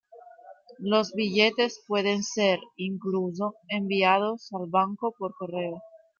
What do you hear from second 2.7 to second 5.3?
incluso, enviados al banco